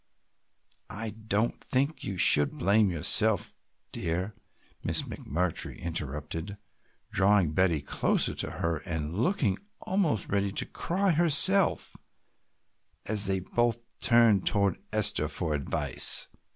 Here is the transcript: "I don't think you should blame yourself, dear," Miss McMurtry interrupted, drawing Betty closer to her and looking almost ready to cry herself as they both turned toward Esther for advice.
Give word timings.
"I 0.89 1.11
don't 1.11 1.63
think 1.63 2.03
you 2.03 2.17
should 2.17 2.57
blame 2.57 2.89
yourself, 2.89 3.53
dear," 3.91 4.33
Miss 4.83 5.03
McMurtry 5.03 5.79
interrupted, 5.79 6.57
drawing 7.11 7.51
Betty 7.51 7.81
closer 7.83 8.33
to 8.33 8.49
her 8.49 8.77
and 8.77 9.13
looking 9.13 9.59
almost 9.81 10.27
ready 10.27 10.51
to 10.53 10.65
cry 10.65 11.11
herself 11.11 11.95
as 13.05 13.27
they 13.27 13.41
both 13.41 13.77
turned 13.99 14.47
toward 14.47 14.79
Esther 14.91 15.27
for 15.27 15.53
advice. 15.53 16.29